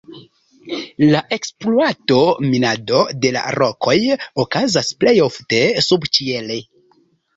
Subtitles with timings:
[1.09, 2.17] La ekspluato,
[2.53, 3.95] minado de la rokoj
[4.45, 6.59] okazas plej ofte subĉiele.